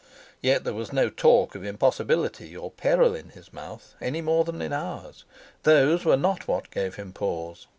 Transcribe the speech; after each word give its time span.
Yet 0.41 0.63
there 0.63 0.73
was 0.73 0.91
no 0.91 1.11
talk 1.11 1.53
of 1.53 1.63
impossibility 1.63 2.57
or 2.57 2.71
peril 2.71 3.13
in 3.13 3.29
his 3.29 3.53
mouth, 3.53 3.93
any 4.01 4.19
more 4.19 4.43
than 4.43 4.59
in 4.59 4.73
ours: 4.73 5.25
those 5.61 6.05
were 6.05 6.17
not 6.17 6.47
what 6.47 6.71
gave 6.71 6.95
him 6.95 7.13
pause. 7.13 7.67